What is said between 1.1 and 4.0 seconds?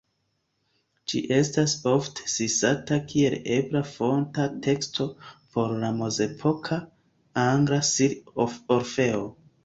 Ĝi estas ofte citata kiel ebla